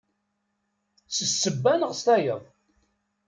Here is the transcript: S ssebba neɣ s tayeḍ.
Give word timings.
S 1.15 1.17
ssebba 1.31 1.73
neɣ 1.75 1.91
s 1.99 2.01
tayeḍ. 2.05 2.43